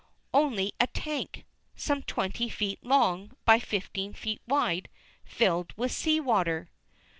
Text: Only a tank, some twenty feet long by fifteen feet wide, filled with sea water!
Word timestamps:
Only 0.33 0.73
a 0.79 0.87
tank, 0.87 1.45
some 1.75 2.01
twenty 2.01 2.49
feet 2.49 2.83
long 2.83 3.33
by 3.45 3.59
fifteen 3.59 4.13
feet 4.13 4.41
wide, 4.47 4.89
filled 5.25 5.73
with 5.77 5.91
sea 5.91 6.19
water! 6.19 6.71